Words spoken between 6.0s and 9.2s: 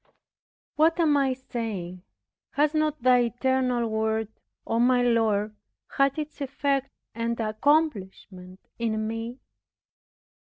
its effect and accomplishment in